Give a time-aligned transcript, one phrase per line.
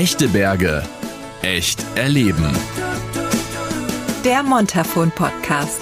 [0.00, 0.82] Echte Berge.
[1.42, 2.56] Echt erleben.
[4.24, 5.78] Der Montafon Podcast.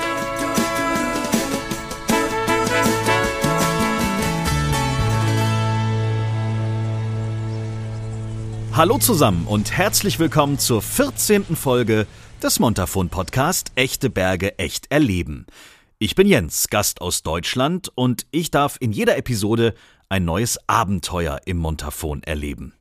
[8.73, 11.55] Hallo zusammen und herzlich willkommen zur 14.
[11.55, 12.09] Folge
[12.43, 15.47] des Montafon Podcast Echte Berge echt erleben.
[16.01, 19.75] Ich bin Jens, Gast aus Deutschland und ich darf in jeder Episode
[20.09, 22.73] ein neues Abenteuer im Montafon erleben.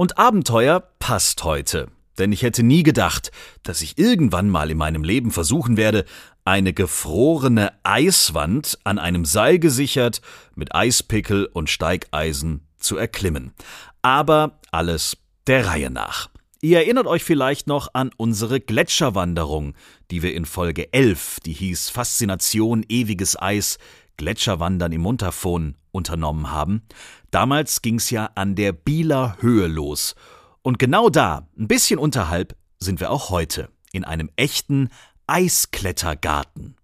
[0.00, 3.30] Und Abenteuer passt heute, denn ich hätte nie gedacht,
[3.62, 6.06] dass ich irgendwann mal in meinem Leben versuchen werde,
[6.42, 10.22] eine gefrorene Eiswand an einem Seil gesichert
[10.54, 13.52] mit Eispickel und Steigeisen zu erklimmen.
[14.00, 16.30] Aber alles der Reihe nach.
[16.62, 19.74] Ihr erinnert euch vielleicht noch an unsere Gletscherwanderung,
[20.10, 23.76] die wir in Folge 11, die hieß Faszination ewiges Eis,
[24.16, 26.82] Gletscherwandern im Montafon unternommen haben.
[27.30, 30.14] Damals ging's ja an der Bieler Höhe los.
[30.62, 34.88] Und genau da, ein bisschen unterhalb, sind wir auch heute, in einem echten
[35.26, 36.76] Eisklettergarten.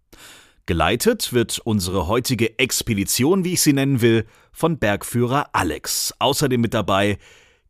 [0.66, 6.12] Geleitet wird unsere heutige Expedition, wie ich sie nennen will, von Bergführer Alex.
[6.18, 7.18] Außerdem mit dabei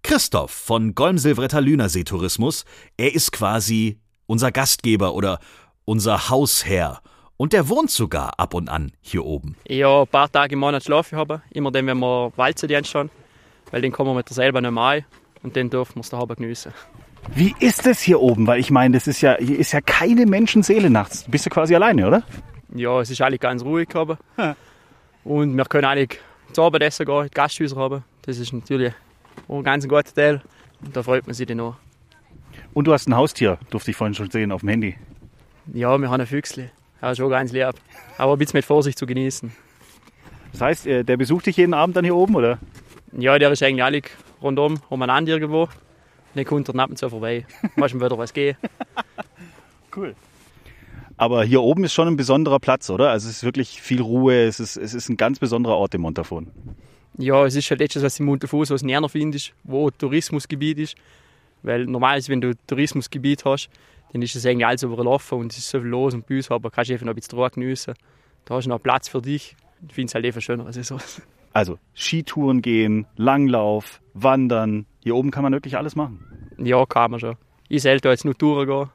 [0.02, 2.64] Christoph von Golmsilvretter Lünersee Tourismus.
[2.96, 5.40] Er ist quasi unser Gastgeber oder
[5.84, 7.02] unser Hausherr.
[7.36, 9.56] Und der wohnt sogar ab und an hier oben.
[9.68, 11.42] Ja, ein paar Tage im Monat schlafe ich habe.
[11.50, 13.10] Immer dann, wenn wir Walzendienst haben.
[13.70, 15.04] Weil den kommen wir mit der selber nicht mehr
[15.42, 16.72] Und den dürfen wir es da haben genießen.
[17.34, 18.46] Wie ist es hier oben?
[18.46, 21.24] Weil ich meine, das ist ja, hier ist ja keine Menschenseele nachts.
[21.24, 22.22] Du bist ja quasi alleine, oder?
[22.74, 23.88] Ja, es ist eigentlich ganz ruhig.
[23.94, 24.18] Aber.
[25.24, 26.20] Und wir können eigentlich
[26.52, 28.04] zu Abend essen gehen, Gasthäuser haben.
[28.22, 28.92] Das ist natürlich
[29.48, 30.42] ein ganz guter Teil.
[30.84, 31.74] Und da freut man sich dann auch.
[32.72, 34.96] Und du hast ein Haustier, durfte ich vorhin schon sehen auf dem Handy.
[35.74, 36.70] Ja, wir haben ein Füchsli.
[37.10, 37.74] Ist schon ganz lieb.
[38.18, 39.52] Aber ein bisschen mit Vorsicht zu genießen.
[40.52, 42.58] Das heißt, äh, der besucht dich jeden Abend dann hier oben, oder?
[43.12, 44.02] Ja, der ist eigentlich alle
[44.42, 45.68] rundum umeinander irgendwo.
[46.34, 47.46] Dann kommt er ab und zu vorbei.
[47.76, 48.56] Manchmal wieder was gehen.
[49.94, 50.14] Cool.
[51.16, 53.08] Aber hier oben ist schon ein besonderer Platz, oder?
[53.08, 56.02] Also es ist wirklich viel Ruhe, es ist, es ist ein ganz besonderer Ort im
[56.02, 56.48] Montafon.
[57.16, 60.96] Ja, es ist halt etwas, was im Montafon so näher findest, wo Tourismusgebiet ist.
[61.66, 63.68] Weil normalerweise, wenn du ein Tourismusgebiet hast,
[64.12, 66.50] dann ist es eigentlich alles überlaufen und es ist so viel los und bei uns
[66.50, 67.94] aber kannst du einfach noch ein bisschen Ruhe geniessen.
[68.44, 69.56] Da hast du noch Platz für dich.
[69.86, 70.98] Ich finde es halt einfach schöner als so.
[71.52, 74.86] Also Skitouren gehen, Langlauf, Wandern.
[75.02, 76.24] Hier oben kann man wirklich alles machen.
[76.58, 77.36] Ja, kann man schon.
[77.68, 78.90] Ich selten jetzt nur Touren gehen.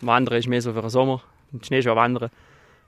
[0.00, 1.22] Wandern ist mehr so für den Sommer.
[1.52, 2.30] Und Schnee schon wandern.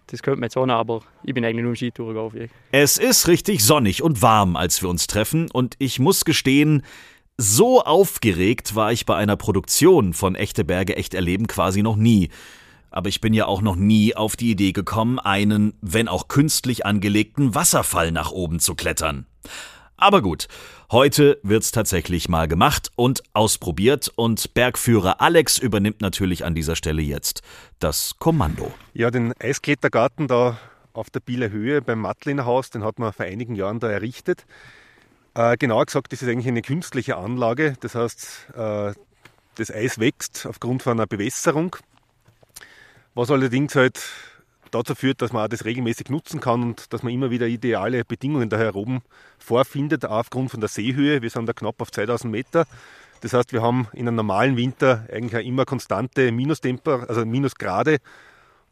[0.06, 2.32] Das könnte man jetzt auch noch, aber ich bin eigentlich nur im Skitouren auf.
[2.72, 6.82] Es ist richtig sonnig und warm, als wir uns treffen, und ich muss gestehen,
[7.40, 12.28] so aufgeregt war ich bei einer Produktion von Echte Berge echt erleben quasi noch nie.
[12.90, 16.84] Aber ich bin ja auch noch nie auf die Idee gekommen, einen, wenn auch künstlich
[16.84, 19.24] angelegten Wasserfall nach oben zu klettern.
[19.96, 20.48] Aber gut,
[20.90, 27.00] heute wird's tatsächlich mal gemacht und ausprobiert und Bergführer Alex übernimmt natürlich an dieser Stelle
[27.00, 27.40] jetzt
[27.78, 28.70] das Kommando.
[28.92, 30.58] Ja, den Eisklettergarten da
[30.92, 34.44] auf der Bieler Höhe beim Mattliner Haus, den hat man vor einigen Jahren da errichtet.
[35.40, 37.72] Äh, genauer gesagt, das ist eigentlich eine künstliche Anlage.
[37.80, 38.92] Das heißt, äh,
[39.54, 41.76] das Eis wächst aufgrund von einer Bewässerung,
[43.14, 44.02] was allerdings halt
[44.70, 48.04] dazu führt, dass man auch das regelmäßig nutzen kann und dass man immer wieder ideale
[48.04, 49.00] Bedingungen da oben
[49.38, 51.22] vorfindet, auch aufgrund von der Seehöhe.
[51.22, 52.66] Wir sind da knapp auf 2000 Meter.
[53.22, 57.96] Das heißt, wir haben in einem normalen Winter eigentlich auch immer konstante Minustemper, also Minusgrade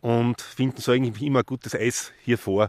[0.02, 2.68] und finden so eigentlich immer gutes Eis hier vor.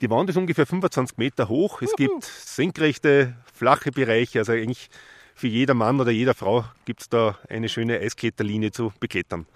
[0.00, 1.82] Die Wand ist ungefähr 25 Meter hoch.
[1.82, 4.38] Es gibt senkrechte, flache Bereiche.
[4.38, 4.88] Also eigentlich
[5.34, 9.46] für jeder Mann oder jeder Frau gibt es da eine schöne Eiskletterlinie zu beklettern.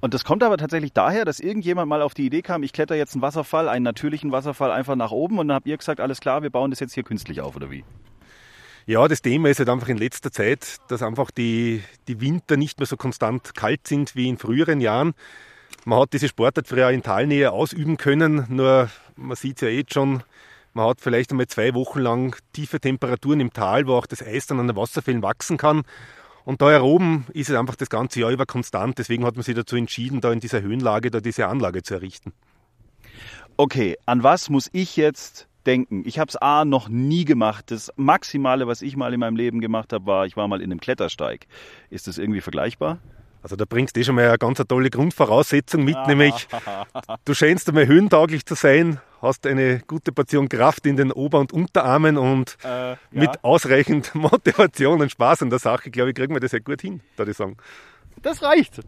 [0.00, 2.94] Und das kommt aber tatsächlich daher, dass irgendjemand mal auf die Idee kam, ich kletter
[2.94, 6.20] jetzt einen Wasserfall, einen natürlichen Wasserfall einfach nach oben und dann habt ihr gesagt, alles
[6.20, 7.84] klar, wir bauen das jetzt hier künstlich auf, oder wie?
[8.86, 12.78] Ja, das Thema ist halt einfach in letzter Zeit, dass einfach die, die Winter nicht
[12.78, 15.14] mehr so konstant kalt sind wie in früheren Jahren.
[15.88, 19.94] Man hat diese Sportart früher in Talnähe ausüben können, nur man sieht es ja jetzt
[19.94, 20.24] schon,
[20.74, 24.48] man hat vielleicht einmal zwei Wochen lang tiefe Temperaturen im Tal, wo auch das Eis
[24.48, 25.84] dann an den Wasserfällen wachsen kann.
[26.44, 28.98] Und da oben ist es einfach das ganze Jahr über konstant.
[28.98, 32.32] Deswegen hat man sich dazu entschieden, da in dieser Höhenlage da diese Anlage zu errichten.
[33.56, 36.02] Okay, an was muss ich jetzt denken?
[36.04, 37.70] Ich habe es A noch nie gemacht.
[37.70, 40.72] Das Maximale, was ich mal in meinem Leben gemacht habe, war, ich war mal in
[40.72, 41.46] einem Klettersteig.
[41.90, 42.98] Ist das irgendwie vergleichbar?
[43.42, 46.48] Also da bringst du eh schon mal eine ganz tolle Grundvoraussetzung mit, nämlich
[47.24, 51.52] du scheinst einmal höhentauglich zu sein, hast eine gute Portion Kraft in den Ober- und
[51.52, 52.98] Unterarmen und äh, ja.
[53.10, 56.80] mit ausreichend Motivation und Spaß an der Sache, glaube ich, kriegen wir das ja gut
[56.80, 57.56] hin, würde ich sagen.
[58.22, 58.80] Das reicht.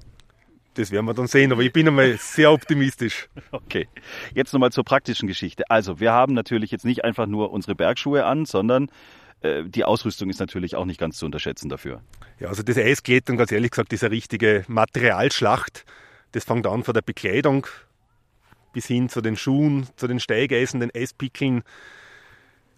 [0.75, 3.29] Das werden wir dann sehen, aber ich bin einmal sehr optimistisch.
[3.51, 3.89] Okay,
[4.33, 5.69] jetzt nochmal zur praktischen Geschichte.
[5.71, 8.89] Also, wir haben natürlich jetzt nicht einfach nur unsere Bergschuhe an, sondern
[9.43, 12.01] äh, die Ausrüstung ist natürlich auch nicht ganz zu unterschätzen dafür.
[12.41, 15.85] Ja, also das Eisklettern, ganz ehrlich gesagt, ist eine richtige Materialschlacht.
[16.33, 17.67] Das fängt an von der Bekleidung
[18.73, 21.63] bis hin zu den Schuhen, zu den Steigeisen, den Eispickeln,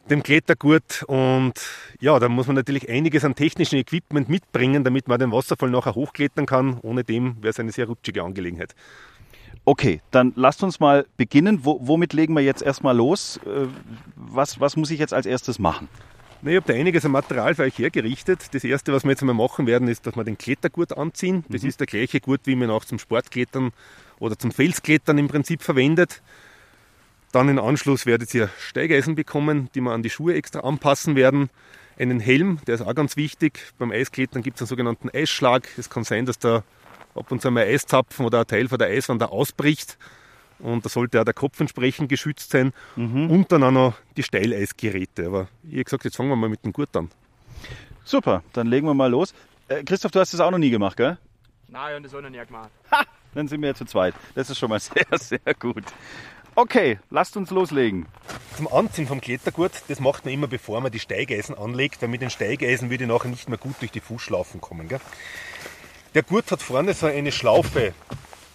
[0.09, 1.55] dem Klettergurt und
[2.01, 5.95] ja, da muss man natürlich einiges an technischem Equipment mitbringen, damit man den Wasserfall nachher
[5.95, 6.79] hochklettern kann.
[6.83, 8.75] Ohne dem wäre es eine sehr rutschige Angelegenheit.
[9.65, 11.65] Okay, dann lasst uns mal beginnen.
[11.65, 13.39] Wo, womit legen wir jetzt erstmal los?
[13.45, 13.67] Äh,
[14.17, 15.89] was, was muss ich jetzt als erstes machen?
[16.43, 18.55] Na, ich habe da einiges an Material für euch hergerichtet.
[18.55, 21.45] Das erste, was wir jetzt einmal machen werden, ist, dass wir den Klettergurt anziehen.
[21.51, 21.69] Das mhm.
[21.69, 23.73] ist der gleiche Gurt, wie man auch zum Sportklettern
[24.19, 26.23] oder zum Felsklettern im Prinzip verwendet.
[27.33, 31.51] Dann im Anschluss werdet ihr Steigeisen bekommen, die wir an die Schuhe extra anpassen werden.
[31.99, 33.61] Einen Helm, der ist auch ganz wichtig.
[33.79, 35.69] Beim Eisklettern gibt es einen sogenannten Eisschlag.
[35.77, 36.65] Es kann sein, dass da
[37.15, 39.99] ab und zu mal Eiszapfen oder ein Teil von der Eiswand ausbricht.
[40.63, 42.73] Und da sollte auch der Kopf entsprechend geschützt sein.
[42.97, 43.31] Mhm.
[43.31, 45.27] Und dann auch noch die Steileisgeräte.
[45.27, 47.11] Aber wie gesagt, jetzt fangen wir mal mit dem Gurt an.
[48.05, 49.35] Super, dann legen wir mal los.
[49.69, 51.19] Äh, Christoph, du hast das auch noch nie gemacht, gell?
[51.69, 52.71] Nein, ich habe das auch noch nie gemacht.
[52.91, 53.05] Ha!
[53.35, 54.15] Dann sind wir ja zu zweit.
[54.35, 55.85] Das ist schon mal sehr, sehr gut.
[56.57, 58.07] Okay, lasst uns loslegen.
[58.57, 62.23] Zum Anziehen vom Klettergurt, das macht man immer bevor man die Steigeisen anlegt, weil mit
[62.23, 64.89] den Steigeisen würde ich nachher nicht mehr gut durch die Fußschlaufen kommen.
[64.89, 65.01] Gell?
[66.15, 67.95] Der Gurt hat vorne so eine Schlaufe,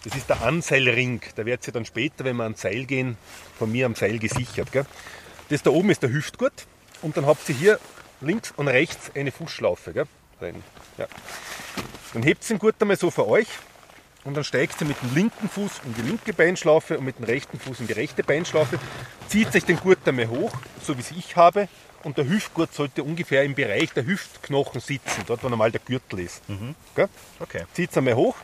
[0.06, 1.20] das ist der Anseilring.
[1.34, 3.16] Da wird sie dann später, wenn wir ans Seil gehen,
[3.58, 4.70] von mir am Seil gesichert.
[4.70, 4.86] Gell?
[5.48, 6.66] Das da oben ist der Hüftgurt
[7.02, 7.80] und dann habt ihr hier
[8.20, 9.92] links und rechts eine Fußschlaufe.
[9.92, 10.06] Gell?
[10.96, 11.06] Ja.
[12.12, 13.48] Dann hebt ihr den Gurt einmal so für euch
[14.22, 17.24] und dann steigt ihr mit dem linken Fuß in die linke Beinschlaufe und mit dem
[17.24, 18.78] rechten Fuß in die rechte Beinschlaufe,
[19.28, 20.52] zieht sich den Gurt einmal hoch,
[20.82, 21.68] so wie es ich habe,
[22.04, 26.20] und der Hüftgurt sollte ungefähr im Bereich der Hüftknochen sitzen, dort wo normal der Gürtel
[26.20, 26.48] ist.
[26.48, 26.76] Mhm.
[27.40, 27.64] Okay.
[27.72, 28.36] Zieht es einmal hoch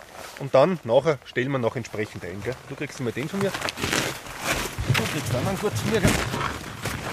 [0.42, 2.42] und dann nachher stellen wir noch entsprechend ein.
[2.42, 2.56] Gell?
[2.68, 3.52] Du kriegst einmal den von mir.
[3.52, 6.00] Du kriegst dann einen Gurt von mir.
[6.00, 6.10] Gell?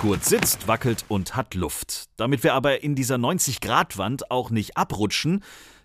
[0.01, 2.05] Gurt sitzt, wackelt und hat Luft.
[2.17, 5.43] Damit wir aber in dieser 90-Grad-Wand auch nicht abrutschen,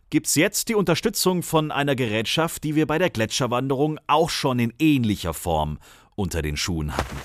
[0.08, 4.72] gibt's jetzt die Unterstützung von einer Gerätschaft, die wir bei der Gletscherwanderung auch schon in
[4.78, 5.78] ähnlicher Form
[6.14, 7.16] unter den Schuhen hatten.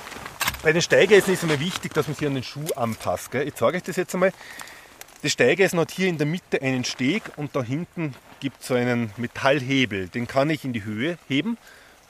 [0.64, 3.32] Bei den Steigeisen ist es immer wichtig, dass man sich an den Schuh anpasst.
[3.32, 3.48] Gell?
[3.48, 4.34] Ich zeige euch das jetzt einmal.
[5.22, 8.74] Das Steigeisen hat hier in der Mitte einen Steg und da hinten gibt es so
[8.74, 10.08] einen Metallhebel.
[10.08, 11.58] Den kann ich in die Höhe heben.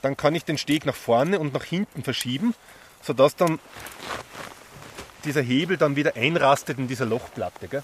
[0.02, 2.56] Dann kann ich den Steg nach vorne und nach hinten verschieben,
[3.02, 3.60] sodass dann
[5.26, 7.68] dieser Hebel dann wieder einrastet in dieser Lochplatte.
[7.68, 7.84] Gell?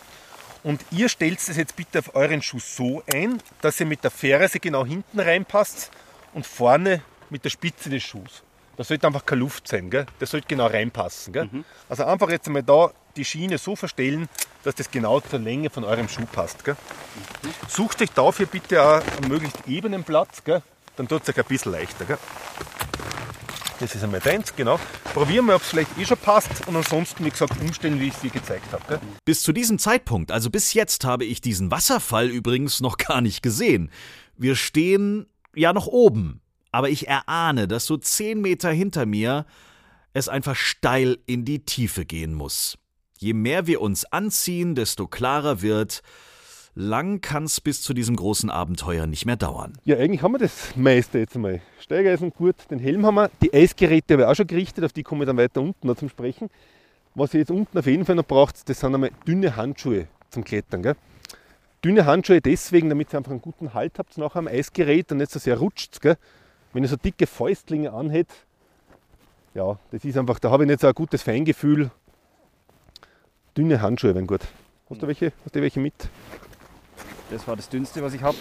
[0.64, 4.12] Und ihr stellt es jetzt bitte auf euren Schuh so ein, dass ihr mit der
[4.12, 5.92] Ferse genau hinten reinpasst
[6.34, 8.44] und vorne mit der Spitze des Schuhs.
[8.78, 10.06] Da sollte einfach keine Luft sein, gell?
[10.20, 11.34] das sollte genau reinpassen.
[11.34, 11.50] Gell?
[11.52, 11.66] Mhm.
[11.88, 14.28] Also einfach jetzt einmal da die Schiene so verstellen,
[14.64, 16.64] dass das genau zur Länge von eurem Schuh passt.
[16.64, 16.76] Gell?
[17.68, 20.62] Sucht euch dafür bitte auch einen möglichst ebenen Platz, gell?
[20.96, 22.06] dann tut es euch ein bisschen leichter.
[22.06, 22.18] Gell?
[23.80, 24.80] Das ist einmal deins, genau.
[25.14, 28.14] Probieren wir, ob es vielleicht eh schon passt und ansonsten, wie gesagt, umstellen, wie ich
[28.14, 29.02] es dir gezeigt habe.
[29.26, 33.42] Bis zu diesem Zeitpunkt, also bis jetzt, habe ich diesen Wasserfall übrigens noch gar nicht
[33.42, 33.92] gesehen.
[34.38, 36.42] Wir stehen ja noch oben,
[36.72, 39.46] aber ich erahne, dass so zehn Meter hinter mir
[40.14, 42.78] es einfach steil in die Tiefe gehen muss.
[43.18, 46.02] Je mehr wir uns anziehen, desto klarer wird,
[46.76, 49.74] lang kann es bis zu diesem großen Abenteuer nicht mehr dauern.
[49.86, 51.62] Ja, eigentlich haben wir das meiste jetzt einmal.
[51.80, 55.04] Steigeisen gut, den Helm haben wir, die Eisgeräte habe ich auch schon gerichtet, auf die
[55.04, 56.50] komme ich dann weiter unten noch zum Sprechen.
[57.14, 60.44] Was ihr jetzt unten auf jeden Fall noch braucht, das sind einmal dünne Handschuhe zum
[60.44, 60.84] Klettern.
[60.84, 60.96] Gell?
[61.86, 65.32] Dünne Handschuhe deswegen, damit ihr einfach einen guten Halt habt nachher am Eisgerät und nicht
[65.32, 66.02] so sehr rutscht.
[66.02, 66.18] Gell?
[66.74, 68.28] Wenn ihr so dicke Fäustlinge anhält,
[69.54, 71.90] ja, das ist einfach, da habe ich nicht so ein gutes Feingefühl.
[73.58, 74.42] Dünne Handschuhe wären gut.
[74.90, 75.94] Hast du welche, hast du welche mit?
[77.32, 78.38] Das war das dünnste, was ich habe.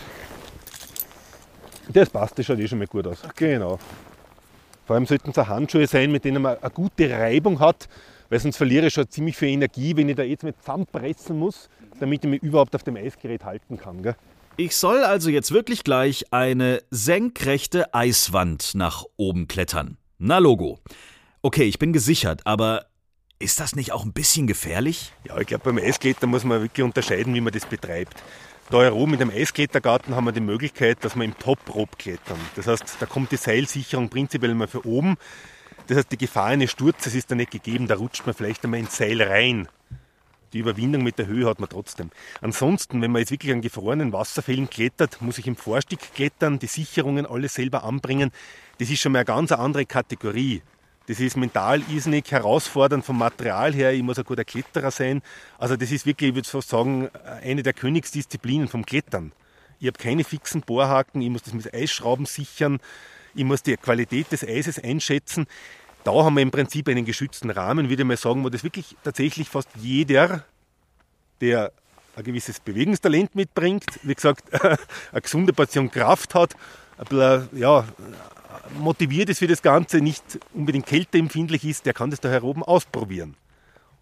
[1.89, 3.19] Das passt, das schaut eh schon mal gut aus.
[3.37, 3.79] Genau.
[4.87, 7.89] Vor allem sollten es Handschuhe sein, mit denen man eine gute Reibung hat,
[8.29, 11.69] weil sonst verliere ich schon ziemlich viel Energie, wenn ich da jetzt mit zusammenpressen muss,
[12.01, 14.03] damit ich mich überhaupt auf dem Eisgerät halten kann.
[14.03, 14.17] Gell?
[14.57, 19.97] Ich soll also jetzt wirklich gleich eine senkrechte Eiswand nach oben klettern.
[20.19, 20.81] Na Logo.
[21.43, 22.87] Okay, ich bin gesichert, aber
[23.45, 25.13] ist das nicht auch ein bisschen gefährlich?
[25.25, 28.23] Ja, ich glaube, beim Eisklettern muss man wirklich unterscheiden, wie man das betreibt.
[28.71, 32.41] Da oben in dem Eisklettergarten haben wir die Möglichkeit, dass wir im Top-Rope klettern.
[32.57, 35.17] Das heißt, da kommt die Seilsicherung prinzipiell mal für oben.
[35.87, 38.81] Das heißt, die Gefahr eines Sturzes ist da nicht gegeben, da rutscht man vielleicht einmal
[38.81, 39.69] ins Seil rein.
[40.55, 42.11] Die Überwindung mit der Höhe hat man trotzdem.
[42.41, 46.69] Ansonsten, wenn man jetzt wirklich an gefrorenen Wasserfällen klettert, muss ich im Vorstieg klettern, die
[46.69, 48.31] Sicherungen alles selber anbringen.
[48.79, 50.63] Das ist schon mal eine ganz andere Kategorie.
[51.07, 53.93] Das ist mental irrsinnig herausfordernd vom Material her.
[53.93, 55.23] Ich muss ein guter Kletterer sein.
[55.59, 57.11] Also das ist wirklich, ich würde fast sagen,
[57.43, 59.33] eine der Königsdisziplinen vom Klettern.
[59.81, 62.81] Ich habe keine fixen Bohrhaken, ich muss das mit Eisschrauben sichern,
[63.35, 65.47] ich muss die Qualität des Eises einschätzen.
[66.05, 68.97] Da haben wir im Prinzip einen geschützten Rahmen, würde ich mal sagen, wo das wirklich
[69.05, 70.45] tatsächlich fast jeder
[71.41, 71.73] der
[72.17, 76.55] ein gewisses Bewegungstalent mitbringt, wie gesagt, eine gesunde Portion Kraft hat,
[76.97, 77.85] ein bisschen, ja,
[78.79, 82.63] motiviert ist für das Ganze, nicht unbedingt kälteempfindlich ist, der kann das da hier oben
[82.63, 83.37] ausprobieren.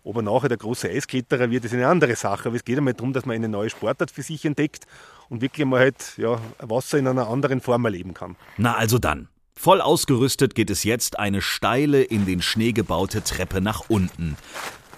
[0.05, 2.49] Ob er nachher der große Eiskletterer wird, ist eine andere Sache.
[2.49, 4.87] Aber es geht einmal darum, dass man eine neue Sportart für sich entdeckt
[5.29, 8.37] und wirklich mal halt, ja, Wasser in einer anderen Form erleben kann.
[8.57, 9.29] Na also dann.
[9.55, 14.37] Voll ausgerüstet geht es jetzt eine steile, in den Schnee gebaute Treppe nach unten.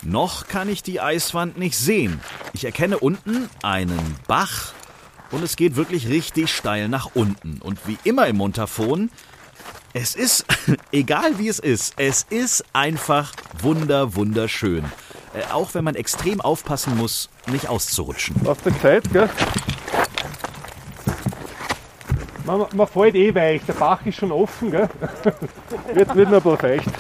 [0.02, 2.21] Noch kann ich die Eiswand nicht sehen.
[2.52, 4.73] Ich erkenne unten einen Bach
[5.30, 7.59] und es geht wirklich richtig steil nach unten.
[7.61, 9.11] Und wie immer im Montafon,
[9.95, 10.45] es ist,
[10.93, 13.33] egal wie es ist, es ist einfach
[13.63, 14.85] wunder, wunderschön.
[15.33, 18.47] Äh, auch wenn man extrem aufpassen muss, nicht auszurutschen.
[18.47, 19.31] Auf der Zeit, gell?
[22.45, 24.91] Man, man fällt eh weich, der Bach ist schon offen, gell?
[25.95, 26.99] wird, wird noch ein bisschen feucht.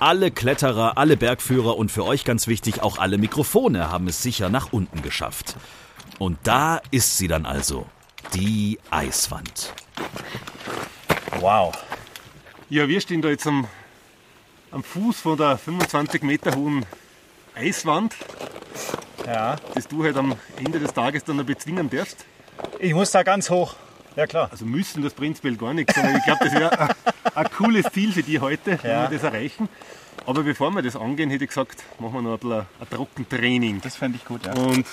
[0.00, 4.48] Alle Kletterer, alle Bergführer und für euch ganz wichtig, auch alle Mikrofone haben es sicher
[4.48, 5.56] nach unten geschafft.
[6.20, 7.86] Und da ist sie dann also,
[8.34, 9.72] die Eiswand.
[11.40, 11.74] Wow.
[12.68, 13.66] Ja, wir stehen da jetzt am,
[14.70, 16.84] am Fuß von der 25 Meter hohen
[17.54, 18.14] Eiswand,
[19.26, 19.56] Ja.
[19.74, 22.24] das du halt am Ende des Tages dann noch bezwingen darfst.
[22.78, 23.74] Ich muss da ganz hoch.
[24.16, 24.48] Ja klar.
[24.50, 26.90] Also müssen das prinzipiell gar nichts, aber ich glaube, das wäre ein,
[27.34, 29.10] ein cooles Ziel für die heute, wenn Ja.
[29.10, 29.68] wir das erreichen.
[30.26, 33.80] Aber bevor wir das angehen, hätte ich gesagt, machen wir noch ein bisschen ein Trockentraining.
[33.80, 34.52] Das fände ich gut, ja.
[34.54, 34.84] Und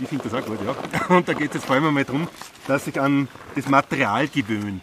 [0.00, 1.06] ich finde das auch gut, ja.
[1.16, 2.28] Und da geht es jetzt vor allem einmal darum,
[2.66, 4.82] dass sich an das Material gewöhnt.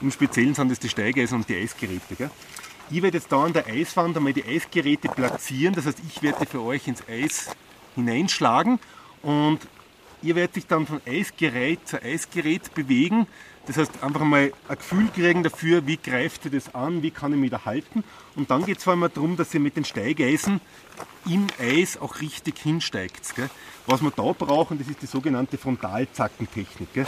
[0.00, 2.14] Im Speziellen sind das die Steigeisen und die Eisgeräte.
[2.16, 2.30] Gell?
[2.90, 5.74] Ich werde jetzt da an der Eiswand einmal die Eisgeräte platzieren.
[5.74, 7.50] Das heißt, ich werde für euch ins Eis
[7.94, 8.78] hineinschlagen
[9.22, 9.60] und
[10.22, 13.26] ihr werdet sich dann von Eisgerät zu Eisgerät bewegen.
[13.66, 17.32] Das heißt, einfach mal ein Gefühl kriegen dafür, wie greift ihr das an, wie kann
[17.32, 18.04] ich mich da halten.
[18.36, 20.60] Und dann geht es vor allem darum, dass ihr mit den Steigeisen
[21.26, 23.34] im Eis auch richtig hinsteigt.
[23.34, 23.48] Gell?
[23.86, 26.92] Was wir da brauchen, das ist die sogenannte Frontalzackentechnik.
[26.92, 27.06] Gell?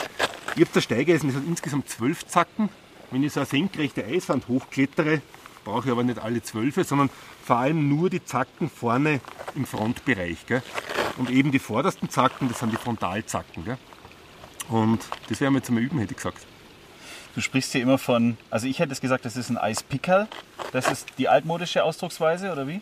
[0.54, 2.70] Ich habe das Steigeisen, das hat insgesamt zwölf Zacken.
[3.10, 5.20] Wenn ich so eine senkrechte Eiswand hochklettere,
[5.64, 7.10] brauche ich aber nicht alle zwölf, sondern
[7.44, 9.20] vor allem nur die Zacken vorne
[9.54, 10.46] im Frontbereich.
[10.46, 10.62] Gell?
[11.18, 13.64] Und eben die vordersten Zacken, das sind die Frontalzacken.
[13.66, 13.78] Gell?
[14.68, 16.46] Und das werden wir jetzt einmal üben, hätte ich gesagt.
[17.35, 20.26] Du sprichst hier immer von, also ich hätte es gesagt, das ist ein Eispickerl.
[20.73, 22.80] Das ist die altmodische Ausdrucksweise, oder wie?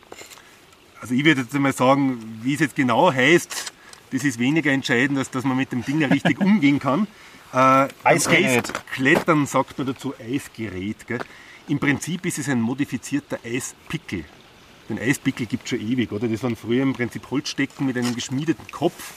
[1.00, 3.73] Also ich würde jetzt einmal sagen, wie es jetzt genau heißt,
[4.12, 7.09] das ist weniger entscheidend, als dass man mit dem Ding ja richtig umgehen kann.
[7.53, 8.73] Äh, Eisgerät.
[8.73, 11.07] Eisklettern sagt man dazu Eisgerät.
[11.07, 11.19] Gell?
[11.69, 14.25] Im Prinzip ist es ein modifizierter Eispickel.
[14.88, 16.29] Den Eispickel gibt es schon ewig, oder?
[16.29, 19.14] Das waren früher im Prinzip Holzstecken mit einem geschmiedeten Kopf.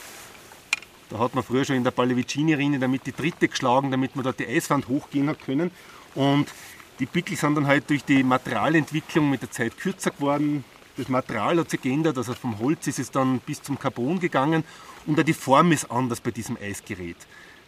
[1.10, 4.38] Da hat man früher schon in der Pallavicini-Rinne damit die dritte geschlagen, damit man dort
[4.40, 5.70] die Eiswand hochgehen hat können.
[6.14, 6.46] Und
[6.98, 10.64] die Pickel sind dann halt durch die Materialentwicklung mit der Zeit kürzer geworden.
[10.96, 14.64] Das Material hat sich geändert, also vom Holz ist es dann bis zum Carbon gegangen
[15.06, 17.16] und auch die Form ist anders bei diesem Eisgerät.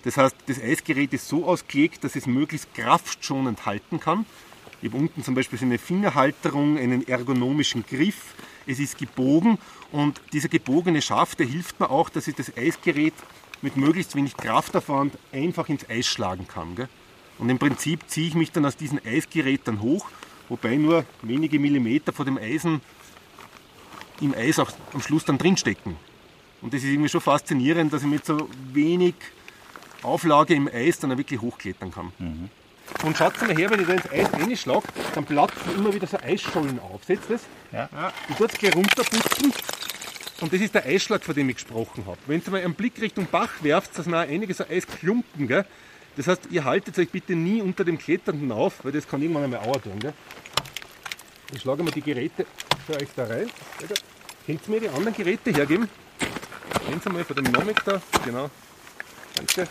[0.03, 4.27] Das heißt, das Eisgerät ist so ausgelegt, dass es möglichst kraftschonend halten kann.
[4.83, 8.35] Ich habe unten zum Beispiel so eine Fingerhalterung, einen ergonomischen Griff.
[8.71, 9.59] Es ist gebogen
[9.91, 13.15] und dieser gebogene Schaft, der hilft mir auch, dass ich das Eisgerät
[13.63, 16.77] mit möglichst wenig Kraftaufwand einfach ins Eis schlagen kann.
[16.77, 16.89] Gell?
[17.39, 20.07] Und im Prinzip ziehe ich mich dann aus diesem Eisgerät dann hoch,
[20.49, 22.81] wobei nur wenige Millimeter vor dem Eisen
[24.21, 25.97] im Eis auch am Schluss dann drinstecken.
[26.63, 29.15] Und das ist irgendwie schon faszinierend, dass ich mit so wenig
[30.05, 32.13] Auflage im Eis dann auch wirklich hochklettern kann.
[33.03, 36.19] Und schaut mal her, wenn ich da ins Eis reinschlage, dann platzen immer wieder so
[36.19, 37.05] Eisschollen auf.
[37.05, 37.43] Seht ihr das?
[37.73, 38.13] Ja.
[38.29, 39.53] Ich tue es gleich runterputzen.
[40.41, 42.19] Und das ist der Eisschlag, von dem ich gesprochen habe.
[42.27, 45.49] Wenn ihr mal einen Blick Richtung Bach werft, da sind auch einige so Eisklumpen.
[45.49, 45.65] Gell?
[46.17, 49.45] Das heißt, ihr haltet euch bitte nie unter dem Kletternden auf, weil das kann irgendwann
[49.45, 49.99] einmal Auer tun.
[49.99, 50.15] Gell?
[51.53, 52.47] Ich schlage mal die Geräte
[52.87, 53.51] für euch da rein.
[54.47, 55.89] Könnt ihr mir die anderen Geräte hergeben?
[56.89, 58.01] Nehmen Sie mal von dem Manometer.
[58.25, 58.51] Genau.
[59.35, 59.69] Danke.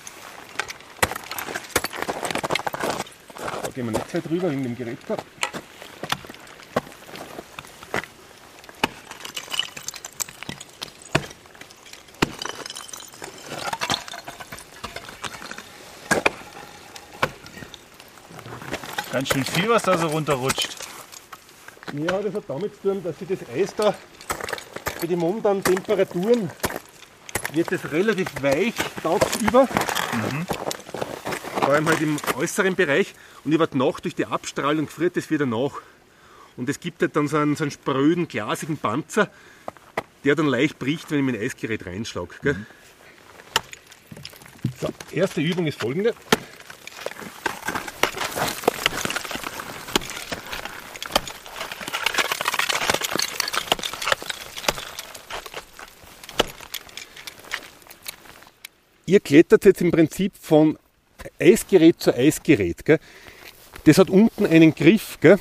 [3.69, 5.15] Da gehen wir nicht weit drüber wegen dem Gerät da.
[19.11, 20.75] Ganz schön viel, was da so runterrutscht.
[21.93, 23.93] Das hat damit zu tun, dass sich das Eis da
[24.99, 26.49] bei den momentanen Temperaturen
[27.53, 28.73] wird es relativ weich
[29.03, 29.67] tagsüber.
[31.61, 35.29] Vor allem halt im äußeren Bereich und über die Nacht durch die Abstrahlung friert es
[35.29, 35.81] wieder nach.
[36.57, 39.29] Und es gibt halt dann so einen, so einen spröden, glasigen Panzer,
[40.23, 42.35] der dann leicht bricht, wenn ich mein Eisgerät reinschlage.
[42.41, 42.65] Mhm.
[44.79, 46.13] So, erste Übung ist folgende.
[59.05, 60.77] Ihr klettert jetzt im Prinzip von
[61.39, 62.85] Eisgerät zu Eisgerät.
[62.85, 62.99] Gell?
[63.85, 65.17] Das hat unten einen Griff.
[65.21, 65.37] Gell?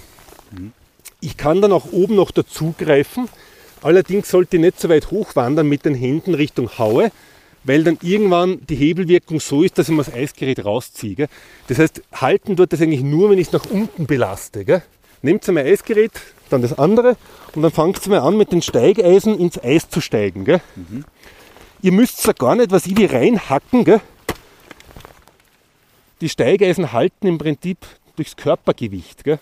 [1.20, 3.28] Ich kann dann auch oben noch dazugreifen.
[3.82, 7.11] Allerdings sollte ich nicht so weit hochwandern mit den Händen Richtung Haue,
[7.64, 11.14] weil dann irgendwann die Hebelwirkung so ist, dass ich mir das Eisgerät rausziehe.
[11.14, 11.28] Gell?
[11.68, 14.64] Das heißt, halten tut das eigentlich nur, wenn ich es nach unten belaste.
[14.64, 14.82] Gell?
[15.23, 16.12] Nehmt ihr mein Eisgerät,
[16.50, 17.16] dann das andere
[17.54, 20.44] und dann fangt ihr mal an, mit den Steigeisen ins Eis zu steigen.
[20.44, 20.61] Gell?
[21.82, 23.85] Ihr müsst ja gar nicht, was ich wie reinhacken.
[23.85, 24.00] Gell?
[26.20, 27.78] Die Steigeisen halten im Prinzip
[28.16, 29.25] durchs Körpergewicht.
[29.25, 29.38] Gell?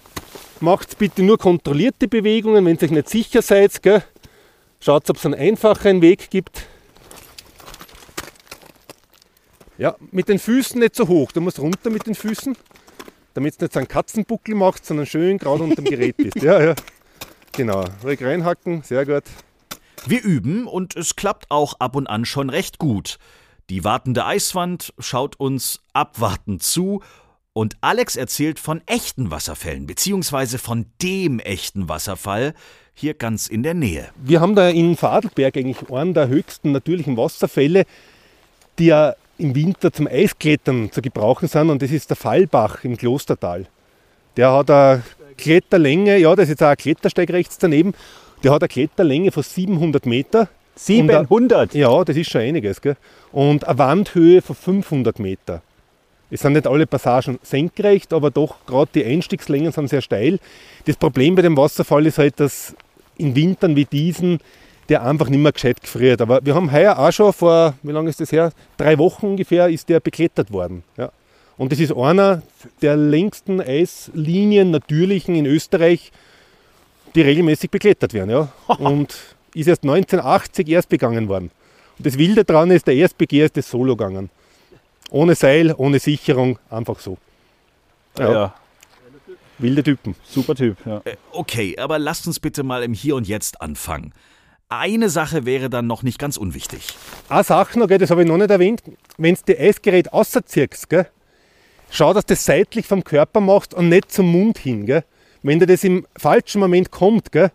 [0.61, 3.83] Macht bitte nur kontrollierte Bewegungen, wenn ihr euch nicht sicher seid.
[3.83, 4.02] Gell?
[4.80, 6.66] Schaut, ob es einen einfacheren Weg gibt.
[9.78, 11.33] Ja, mit den Füßen nicht so hoch.
[11.33, 12.56] Du musst runter mit den Füßen,
[13.35, 16.37] damit du nicht so einen Katzenbuckel machst, sondern schön gerade unter dem Gerät bist.
[16.42, 16.75] Ja, ja.
[17.52, 17.85] Genau.
[18.02, 19.25] Ruhig reinhacken, sehr gut.
[20.06, 23.18] Wir üben und es klappt auch ab und an schon recht gut.
[23.69, 27.03] Die wartende Eiswand schaut uns abwartend zu
[27.53, 32.55] und Alex erzählt von echten Wasserfällen, beziehungsweise von dem echten Wasserfall
[32.95, 34.09] hier ganz in der Nähe.
[34.17, 37.87] Wir haben da in Fadelberg eigentlich einen der höchsten natürlichen Wasserfälle,
[38.79, 42.97] die ja im Winter zum Eisklettern zu gebrauchen sind und das ist der Fallbach im
[42.97, 43.67] Klostertal.
[44.37, 45.03] Der hat eine
[45.37, 47.95] Kletterlänge, ja, das ist jetzt auch ein Klettersteig rechts daneben,
[48.45, 50.49] der hat eine Kletterlänge von 700 Meter.
[50.76, 51.75] 700?
[51.75, 52.80] Ja, das ist schon einiges.
[52.80, 52.97] Gell?
[53.33, 55.62] Und eine Wandhöhe von 500 Meter.
[56.30, 60.38] Es sind nicht alle Passagen senkrecht, aber doch gerade die Einstiegslängen sind sehr steil.
[60.85, 62.75] Das Problem bei dem Wasserfall ist halt, dass
[63.16, 64.40] in Wintern wie diesen
[64.88, 66.21] der einfach nicht mehr gescheit gefriert.
[66.21, 68.52] Aber wir haben heuer auch schon vor, wie lange ist das her?
[68.76, 70.85] Drei Wochen ungefähr ist der beklettert worden.
[70.97, 71.11] Ja.
[71.56, 72.42] Und das ist einer
[72.83, 76.12] der längsten Eislinien natürlichen in Österreich,
[77.14, 78.30] die regelmäßig beklettert werden.
[78.30, 78.49] Ja.
[78.78, 81.51] Und ist erst 1980 erst begangen worden.
[81.99, 84.30] Und das Wilde daran ist, der Erstbegehr ist das Solo gegangen.
[85.11, 87.17] Ohne Seil, ohne Sicherung, einfach so.
[88.19, 88.54] Ja.
[89.59, 90.15] Wilde Typen.
[90.25, 90.76] Super Typ.
[90.85, 91.00] Ja.
[91.04, 94.13] Äh, Okay, aber lasst uns bitte mal im Hier und Jetzt anfangen.
[94.69, 96.89] Eine Sache wäre dann noch nicht ganz unwichtig.
[97.28, 98.83] Eine Sache noch, das habe ich noch nicht erwähnt,
[99.17, 100.09] wenn du das Eisgerät
[100.89, 101.07] gell,
[101.91, 104.85] schau, dass du das seitlich vom Körper machst und nicht zum Mund hin.
[104.87, 105.04] Gell.
[105.43, 107.52] Wenn dir das im falschen Moment kommt, gell,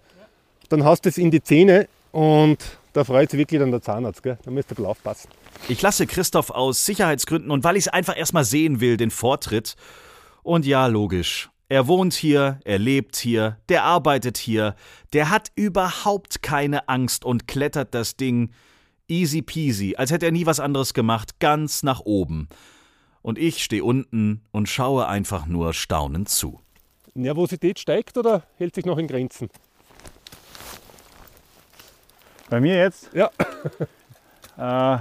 [0.69, 2.57] dann hast du es in die Zähne und
[2.93, 4.21] da freut sich wirklich dann der Zahnarzt.
[4.23, 4.37] Gell.
[4.43, 5.29] Da müsst ihr ein bisschen aufpassen.
[5.69, 9.75] Ich lasse Christoph aus Sicherheitsgründen und weil ich es einfach erstmal sehen will, den Vortritt.
[10.43, 11.49] Und ja, logisch.
[11.69, 14.75] Er wohnt hier, er lebt hier, der arbeitet hier,
[15.13, 18.51] der hat überhaupt keine Angst und klettert das Ding
[19.07, 22.49] easy peasy, als hätte er nie was anderes gemacht, ganz nach oben.
[23.21, 26.59] Und ich stehe unten und schaue einfach nur staunend zu.
[27.13, 29.49] Nervosität steigt oder hält sich noch in Grenzen?
[32.51, 33.31] Bei mir jetzt Ja.
[34.97, 34.99] äh,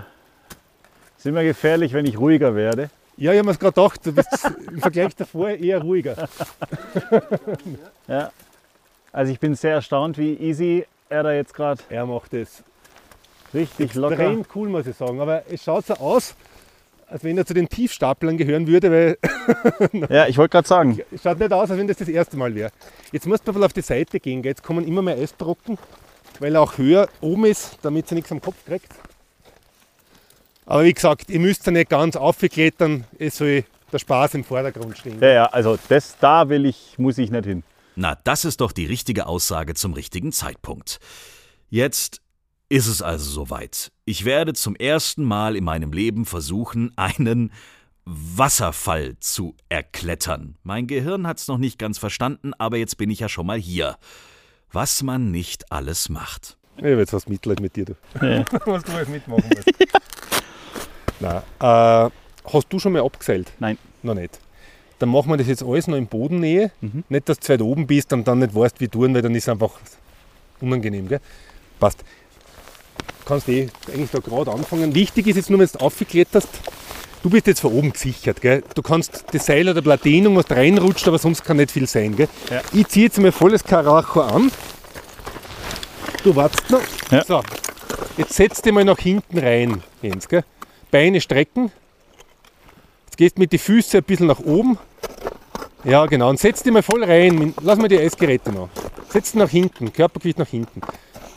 [1.18, 2.90] ist immer gefährlich, wenn ich ruhiger werde.
[3.16, 4.28] Ja, ich habe mir gerade gedacht, du bist
[4.70, 6.16] im Vergleich davor eher ruhiger.
[8.08, 8.30] Ja.
[9.12, 12.62] Also ich bin sehr erstaunt, wie easy er da jetzt gerade Er macht es
[13.52, 14.12] richtig locker.
[14.20, 15.20] extrem cool, muss ich sagen.
[15.20, 16.34] Aber es schaut so aus,
[17.08, 19.18] als wenn er zu den Tiefstaplern gehören würde, weil
[20.08, 21.00] Ja, ich wollte gerade sagen.
[21.12, 22.70] es schaut nicht aus, als wenn das das erste Mal wäre.
[23.10, 24.42] Jetzt muss man ein bisschen auf die Seite gehen.
[24.42, 24.50] gell.
[24.50, 25.76] Jetzt kommen immer mehr Eisbrocken,
[26.40, 28.92] weil er auch höher oben ist, damit sie nichts am Kopf kriegt.
[30.66, 34.98] Aber wie gesagt, ihr müsst ja nicht ganz aufklettern, es soll der Spaß im Vordergrund
[34.98, 35.20] stehen.
[35.20, 37.62] Ja, ja, also das da will ich, muss ich nicht hin.
[37.96, 41.00] Na, das ist doch die richtige Aussage zum richtigen Zeitpunkt.
[41.68, 42.20] Jetzt
[42.68, 43.90] ist es also soweit.
[44.04, 47.52] Ich werde zum ersten Mal in meinem Leben versuchen, einen
[48.04, 50.56] Wasserfall zu erklettern.
[50.62, 53.96] Mein Gehirn hat's noch nicht ganz verstanden, aber jetzt bin ich ja schon mal hier.
[54.72, 56.56] Was man nicht alles macht.
[56.76, 57.86] Ich habe jetzt was Mitleid mit dir.
[57.86, 57.94] Du.
[58.66, 59.68] was du alles mitmachen musst.
[61.20, 61.42] Nein.
[61.60, 62.10] Äh,
[62.52, 63.52] hast du schon mal abgeseilt?
[63.58, 63.78] Nein.
[64.02, 64.38] Noch nicht.
[64.98, 66.70] Dann machen wir das jetzt alles noch in Bodennähe.
[66.80, 67.04] Mhm.
[67.08, 69.34] Nicht, dass du zu weit oben bist und dann nicht weißt, wie tun, weil dann
[69.34, 69.72] ist es einfach
[70.60, 71.08] unangenehm.
[71.08, 71.20] Gell?
[71.78, 72.04] Passt.
[73.24, 74.94] Kannst eh eigentlich da gerade anfangen.
[74.94, 76.48] Wichtig ist jetzt nur, wenn du aufkletterst,
[77.22, 78.40] du bist jetzt von oben gesichert.
[78.40, 78.62] Gell?
[78.74, 82.16] Du kannst das Seil oder Platinum, was reinrutscht, aber sonst kann nicht viel sein.
[82.16, 82.28] Gell?
[82.50, 82.62] Ja.
[82.72, 84.50] Ich ziehe jetzt mal volles Karacho an.
[86.22, 86.80] Du wartest noch.
[87.10, 87.24] Ja.
[87.24, 87.42] So,
[88.16, 90.28] jetzt setz dich mal nach hinten rein, Jens.
[90.28, 90.44] Gell?
[90.90, 91.72] Beine strecken.
[93.06, 94.78] Jetzt gehst mit den Füßen ein bisschen nach oben.
[95.84, 96.28] Ja, genau.
[96.28, 97.54] Und setz dich mal voll rein.
[97.62, 98.68] Lass mal die Eisgeräte noch.
[99.08, 100.82] Setz dich nach hinten, Körpergewicht nach hinten.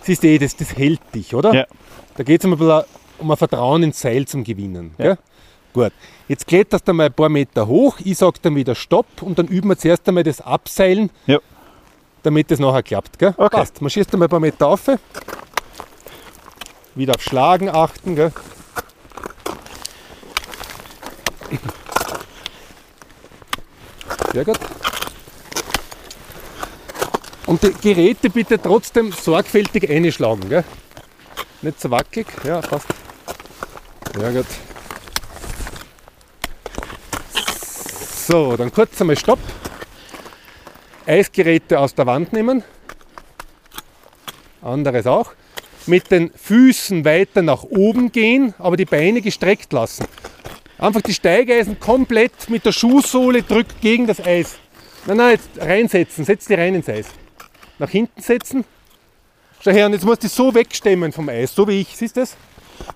[0.03, 1.53] Siehst du eh, das, das hält dich, oder?
[1.53, 1.65] Ja.
[2.15, 4.93] Da geht es um ein Vertrauen ins Seil zum Gewinnen.
[4.97, 5.05] Ja.
[5.05, 5.17] Gell?
[5.73, 5.91] Gut,
[6.27, 9.47] jetzt kletterst du einmal ein paar Meter hoch, ich sage dann wieder Stopp und dann
[9.47, 11.39] üben wir zuerst einmal das Abseilen, ja.
[12.21, 13.17] damit das nachher klappt.
[13.17, 13.33] Gell?
[13.35, 13.57] Okay.
[13.57, 14.81] Passt, man schießt einmal ein paar Meter auf,
[16.93, 18.15] wieder auf Schlagen achten.
[18.15, 18.31] Gell?
[24.31, 24.59] Sehr gut.
[27.47, 30.49] Und die Geräte bitte trotzdem sorgfältig einschlagen.
[30.49, 30.63] Gell?
[31.63, 32.27] Nicht so wackelig.
[32.43, 32.87] Ja, passt.
[34.15, 34.45] Sehr gut.
[38.33, 39.37] So, dann kurz einmal Stopp.
[41.05, 42.63] Eisgeräte aus der Wand nehmen.
[44.59, 45.33] Anderes auch.
[45.85, 50.07] Mit den Füßen weiter nach oben gehen, aber die Beine gestreckt lassen.
[50.79, 54.55] Einfach die Steigeisen komplett mit der Schuhsohle drückt gegen das Eis.
[55.05, 56.25] Nein, nein, jetzt reinsetzen.
[56.25, 57.09] Setz die rein ins Eis.
[57.77, 58.65] Nach hinten setzen.
[59.63, 61.95] Schau her, und jetzt musst du so wegstemmen vom Eis, so wie ich.
[61.95, 62.35] Siehst du das?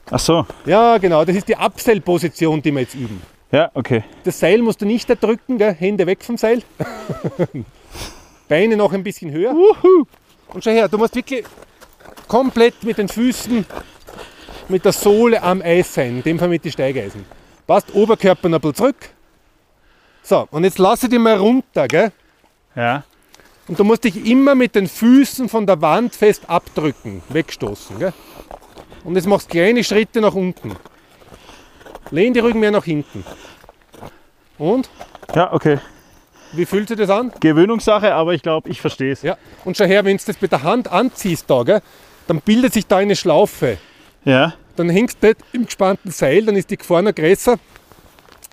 [0.09, 0.47] Ach so.
[0.65, 1.23] Ja, genau.
[1.23, 3.21] Das ist die Abseilposition, die wir jetzt üben.
[3.51, 4.03] Ja, okay.
[4.23, 5.73] Das Seil musst du nicht erdrücken, gell?
[5.73, 6.63] Hände weg vom Seil.
[8.47, 9.53] Beine noch ein bisschen höher.
[10.53, 11.45] Und schau her, du musst wirklich
[12.27, 13.65] komplett mit den Füßen,
[14.67, 17.25] mit der Sohle am Eis sein, in dem Fall mit den Steigeisen.
[17.65, 19.09] Passt, Oberkörper noch ein bisschen zurück.
[20.23, 22.11] So, und jetzt lasse dich mal runter, gell?
[22.75, 23.03] Ja.
[23.67, 27.99] Und du musst dich immer mit den Füßen von der Wand fest abdrücken, wegstoßen.
[27.99, 28.13] Gell?
[29.03, 30.75] Und jetzt machst du kleine Schritte nach unten.
[32.11, 33.23] Lehn die Rücken mehr nach hinten.
[34.57, 34.89] Und?
[35.35, 35.79] Ja, okay.
[36.53, 37.31] Wie fühlt sich das an?
[37.39, 39.21] Gewöhnungssache, aber ich glaube, ich verstehe es.
[39.21, 39.37] Ja.
[39.65, 41.81] Und schau her, wenn du das mit der Hand anziehst, da, gell,
[42.27, 43.77] dann bildet sich da eine Schlaufe.
[44.23, 44.53] Ja.
[44.75, 47.57] Dann hängst du im gespannten Seil, dann ist die Gefahr noch größer,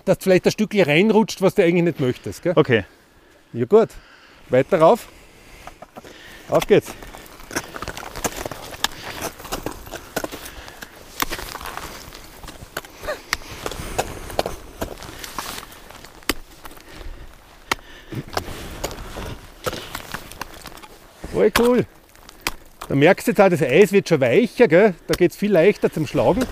[0.05, 2.43] dass du vielleicht ein Stückchen reinrutscht, was du eigentlich nicht möchtest.
[2.43, 2.55] Gell?
[2.57, 2.85] Okay.
[3.53, 3.90] Ja gut.
[4.49, 5.09] Weiter rauf.
[6.49, 6.93] Auf geht's.
[21.45, 21.87] Voll cool.
[22.89, 24.95] Da merkst du jetzt auch, das Eis wird schon weicher, gell?
[25.07, 26.45] da geht es viel leichter zum Schlagen.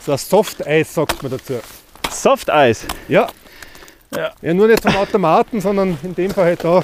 [0.00, 1.60] So ein Soft-Eis sagt man dazu.
[2.10, 2.86] Softeis.
[3.08, 3.28] Ja.
[4.14, 4.32] Ja.
[4.42, 4.54] ja.
[4.54, 6.82] Nur nicht vom Automaten, sondern in dem Fall halt da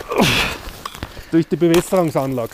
[1.31, 2.53] durch die Bewässerungsanlage.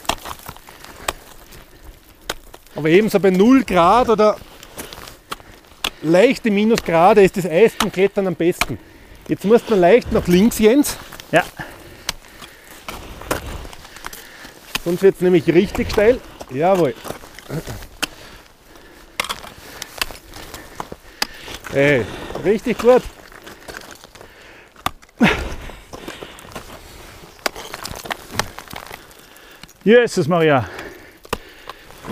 [2.76, 4.36] Aber ebenso bei 0 Grad oder
[6.02, 8.78] leichte Minusgrade ist das Eis zum Klettern am besten.
[9.28, 10.96] Jetzt musst du leicht nach links, Jens.
[11.32, 11.42] Ja.
[14.86, 16.20] Sonst wird es nämlich richtig steil.
[16.48, 16.94] Jawohl.
[21.74, 22.06] Ey,
[22.44, 23.02] richtig gut.
[29.82, 30.70] Jesus Maria.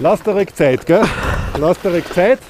[0.00, 1.06] Lass dir ruhig Zeit, gell?
[1.56, 2.40] Lass dir ruhig Zeit.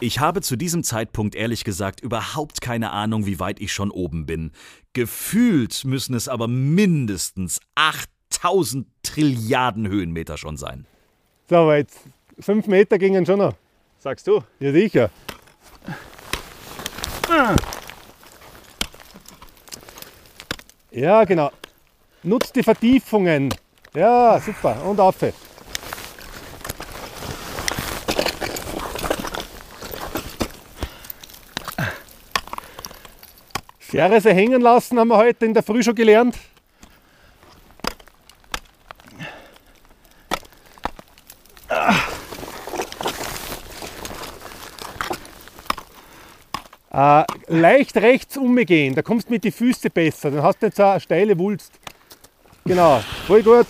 [0.00, 4.26] Ich habe zu diesem Zeitpunkt ehrlich gesagt überhaupt keine Ahnung, wie weit ich schon oben
[4.26, 4.52] bin.
[4.92, 7.60] Gefühlt müssen es aber mindestens
[8.44, 10.84] 8000 Trilliarden Höhenmeter schon sein.
[11.48, 11.98] So, aber jetzt
[12.40, 13.54] 5 Meter gingen schon noch.
[13.98, 14.42] Sagst du?
[14.60, 15.10] Ja, sicher.
[20.90, 21.50] Ja, genau.
[22.22, 23.48] Nutzt die Vertiefungen.
[23.94, 24.84] Ja, super.
[24.84, 25.16] Und auf.
[33.78, 36.36] Ferse hängen lassen haben wir heute in der Früh schon gelernt.
[46.94, 50.76] Äh, leicht rechts umgehen, da kommst du mit den Füßen besser, dann hast du nicht
[50.76, 51.72] so eine steile Wulst.
[52.64, 53.66] Genau, voll gut.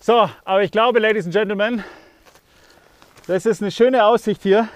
[0.00, 1.84] So, aber ich glaube, Ladies and Gentlemen,
[3.28, 4.68] das ist eine schöne Aussicht hier.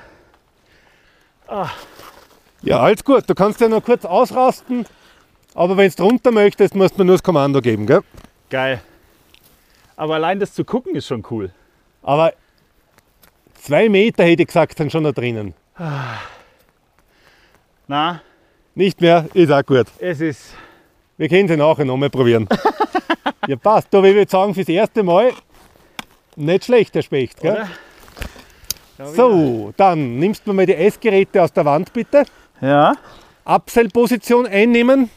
[2.62, 4.86] Ja, alles gut, du kannst ja noch kurz ausrasten,
[5.54, 8.02] aber wenn du runter möchtest, musst du mir nur das Kommando geben, gell?
[8.48, 8.80] Geil.
[9.96, 11.50] Aber allein das zu gucken ist schon cool.
[12.02, 12.32] Aber
[13.54, 15.54] zwei Meter hätte ich gesagt, sind schon da drinnen.
[17.88, 18.20] Na,
[18.74, 19.86] Nicht mehr, ist auch gut.
[19.98, 20.54] es ist.
[21.16, 22.46] Wir können sie nachher nochmal probieren.
[23.46, 23.88] ja, passt.
[23.90, 25.32] Da will ich sagen, fürs erste Mal
[26.36, 27.40] nicht schlecht, der Specht.
[27.40, 27.66] Gell?
[28.98, 32.24] So, dann nimmst du mal die Essgeräte aus der Wand bitte.
[32.60, 32.94] Ja.
[33.44, 35.10] Abseilposition einnehmen.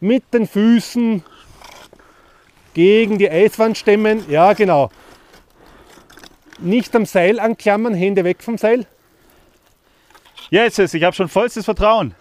[0.00, 1.22] Mit den Füßen
[2.74, 4.28] gegen die Eiswand stemmen.
[4.28, 4.90] Ja, genau.
[6.58, 8.86] Nicht am Seil anklammern, Hände weg vom Seil.
[10.50, 12.14] Jesus, ich habe schon vollstes Vertrauen.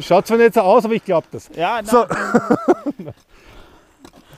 [0.00, 1.50] Schaut zwar nicht so aus, aber ich glaube das.
[1.54, 2.06] Ja, na, So.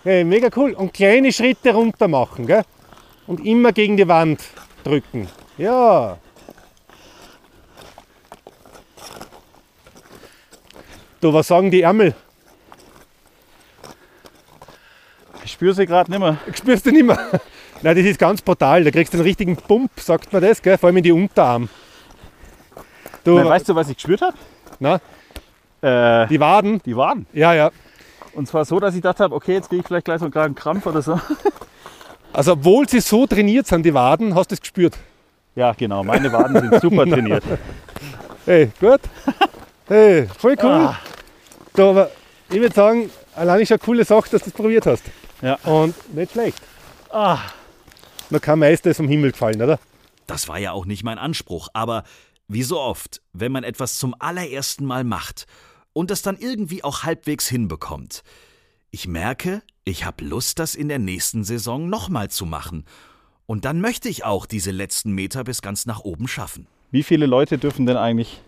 [0.02, 0.72] Hey, mega cool.
[0.72, 2.46] Und kleine Schritte runter machen.
[2.46, 2.62] Gell?
[3.26, 4.42] Und immer gegen die Wand
[4.82, 5.28] drücken.
[5.58, 6.16] Ja.
[11.20, 12.14] Du, was sagen die Ärmel?
[15.44, 16.36] Ich spüre sie gerade nicht mehr.
[16.54, 17.18] Spürst du nicht mehr?
[17.82, 18.84] Nein, das ist ganz brutal.
[18.84, 20.76] Da kriegst du einen richtigen Pump, sagt man das, gell?
[20.78, 21.68] vor allem in die Unterarm.
[23.24, 24.36] Du, Nein, weißt du, was ich gespürt habe?
[24.78, 25.00] na,
[25.82, 27.26] Äh, die Waden, die Waden.
[27.32, 27.70] ja, ja.
[28.32, 30.32] Und zwar so, dass ich gedacht habe, okay, jetzt kriege ich vielleicht gleich so einen
[30.32, 31.20] kleinen Krampf oder so.
[32.32, 34.96] Also, obwohl sie so trainiert sind, die Waden, hast du es gespürt.
[35.56, 36.04] Ja, genau.
[36.04, 37.42] Meine Waden sind super trainiert.
[38.46, 39.00] Hey, gut.
[39.88, 40.70] Hey, voll cool.
[40.70, 40.96] Ah.
[41.74, 42.08] Du, aber
[42.48, 45.02] ich würde sagen, allein ist eine coole Sache, dass du es probiert hast.
[45.42, 45.54] Ja.
[45.64, 46.60] Und nicht schlecht.
[47.10, 47.38] Ah,
[48.30, 49.78] Noch kein Meister ist vom Himmel gefallen, oder?
[50.26, 52.04] Das war ja auch nicht mein Anspruch, aber
[52.46, 55.46] wie so oft, wenn man etwas zum allerersten Mal macht
[55.92, 58.22] und es dann irgendwie auch halbwegs hinbekommt.
[58.92, 62.84] Ich merke, ich habe Lust, das in der nächsten Saison nochmal zu machen.
[63.46, 66.66] Und dann möchte ich auch diese letzten Meter bis ganz nach oben schaffen.
[66.92, 68.40] Wie viele Leute dürfen denn eigentlich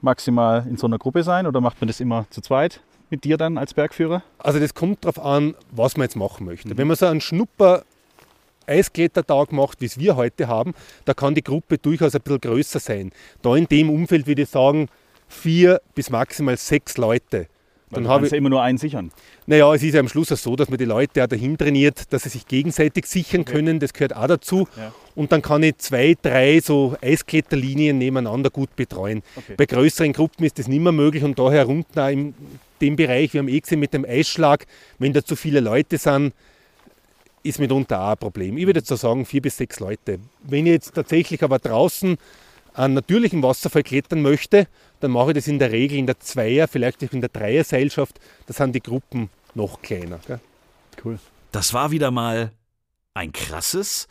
[0.00, 3.36] maximal in so einer Gruppe sein oder macht man das immer zu zweit mit dir
[3.36, 4.22] dann als Bergführer?
[4.38, 6.76] Also das kommt darauf an, was man jetzt machen möchte.
[6.76, 7.84] Wenn man so einen Schnupper
[8.66, 12.80] Eisklettertag macht, wie es wir heute haben, da kann die Gruppe durchaus ein bisschen größer
[12.80, 13.12] sein.
[13.42, 14.88] Da in dem Umfeld würde ich sagen,
[15.26, 17.46] vier bis maximal sechs Leute.
[17.90, 19.10] Dann Dann habe ich ich, immer nur einen sichern.
[19.46, 22.12] naja, es ist ja am Schluss auch so, dass man die Leute auch dahin trainiert,
[22.12, 23.80] dass sie sich gegenseitig sichern können.
[23.80, 24.68] Das gehört auch dazu.
[24.76, 24.92] Ja.
[25.14, 29.22] Und dann kann ich zwei, drei so Eiskletterlinien nebeneinander gut betreuen.
[29.36, 29.54] Okay.
[29.56, 32.34] Bei größeren Gruppen ist das nicht mehr möglich und daher unten auch in
[32.80, 34.66] dem Bereich, wir haben eh gesehen mit dem Eisschlag,
[34.98, 36.34] wenn da zu viele Leute sind,
[37.42, 38.58] ist mitunter auch ein Problem.
[38.58, 40.18] Ich würde jetzt so sagen, vier bis sechs Leute.
[40.42, 42.16] Wenn ich jetzt tatsächlich aber draußen
[42.74, 44.68] einen natürlichen Wasserfall klettern möchte,
[45.00, 48.20] dann mache ich das in der Regel in der Zweier, vielleicht auch in der Dreier-Seilschaft.
[48.46, 50.20] Da sind die Gruppen noch kleiner.
[50.26, 50.40] Gell?
[51.04, 51.18] Cool.
[51.52, 52.52] Das war wieder mal
[53.14, 54.06] ein krasses,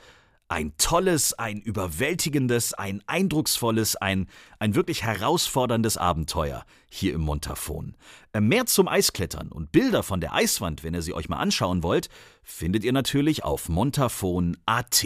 [0.50, 4.28] ein tolles, ein überwältigendes, ein eindrucksvolles, ein,
[4.60, 7.96] ein wirklich herausforderndes Abenteuer hier im Montafon.
[8.34, 11.84] Äh, Mehr zum Eisklettern und Bilder von der Eiswand, wenn ihr sie euch mal anschauen
[11.84, 12.10] wollt,
[12.44, 15.06] findet ihr natürlich auf montafon.at.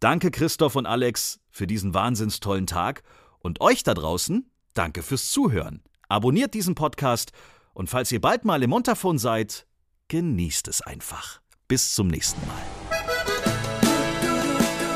[0.00, 3.04] Danke Christoph und Alex für diesen wahnsinnstollen Tag
[3.38, 5.82] und euch da draußen, danke fürs Zuhören.
[6.08, 7.32] Abonniert diesen Podcast
[7.74, 9.66] und falls ihr bald mal im Montafon seid,
[10.08, 11.40] genießt es einfach.
[11.68, 12.81] Bis zum nächsten Mal.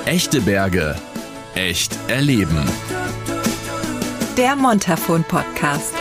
[0.06, 0.94] Echte Berge.
[1.56, 2.64] Echt erleben.
[4.36, 5.94] Der Montafon Podcast.